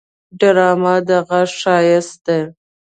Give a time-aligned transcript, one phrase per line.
[0.39, 2.39] ډرامه د غږ ښايست دی